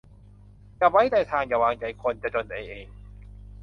[0.77, 2.87] อย่าไว้ใจทาง อย่าวางใจคน จะจนใจเอง